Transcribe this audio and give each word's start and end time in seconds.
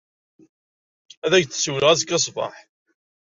Ad 1.25 1.31
ak-d-siwleɣ 1.33 1.89
azekka 1.89 2.17
ṣṣbeḥ. 2.21 2.53